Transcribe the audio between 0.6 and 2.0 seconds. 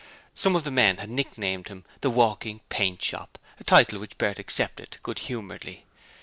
the men had nicknamed him